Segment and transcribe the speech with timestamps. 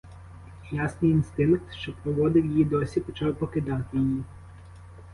[0.71, 4.23] Ясний інстинкт, що проводив її досі, почав покидати її.